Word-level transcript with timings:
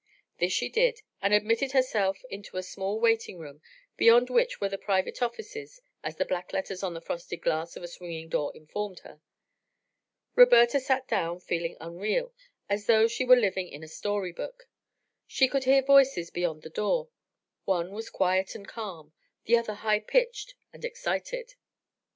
This 0.39 0.51
she 0.51 0.67
did 0.67 1.03
and 1.21 1.31
admitted 1.31 1.73
herself 1.73 2.25
into 2.31 2.57
a 2.57 2.63
small 2.63 2.99
waiting 2.99 3.37
room 3.37 3.61
beyond 3.97 4.31
which 4.31 4.59
were 4.59 4.67
the 4.67 4.79
private 4.79 5.21
offices, 5.21 5.79
as 6.03 6.15
the 6.15 6.25
black 6.25 6.53
letters 6.53 6.81
on 6.81 6.95
the 6.95 7.01
frosted 7.01 7.43
glass 7.43 7.75
of 7.77 7.83
a 7.83 7.87
swinging 7.87 8.27
door 8.27 8.51
informed 8.57 9.01
her. 9.01 9.21
Roberta 10.33 10.79
sat 10.79 11.07
down 11.07 11.39
feeling 11.39 11.77
unreal, 11.79 12.33
as 12.67 12.87
though 12.87 13.07
she 13.07 13.25
were 13.25 13.35
living 13.35 13.67
in 13.67 13.83
a 13.83 13.87
story 13.87 14.31
book. 14.31 14.67
She 15.27 15.47
could 15.47 15.65
hear 15.65 15.83
voices 15.83 16.31
beyond 16.31 16.63
the 16.63 16.71
door; 16.71 17.09
one 17.65 17.91
was 17.91 18.09
quiet 18.09 18.55
and 18.55 18.67
calm, 18.67 19.13
the 19.45 19.55
other 19.55 19.75
high 19.75 19.99
pitched 19.99 20.55
and 20.73 20.83
excited. 20.83 21.53